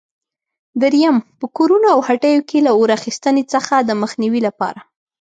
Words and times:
درېیم: 0.81 1.17
په 1.39 1.45
کورونو 1.57 1.87
او 1.95 1.99
هټیو 2.07 2.41
کې 2.49 2.57
له 2.65 2.71
اور 2.77 2.89
اخیستنې 2.97 3.43
څخه 3.53 3.75
د 3.81 3.89
مخنیوي 4.01 4.41
لپاره؟ 4.47 4.79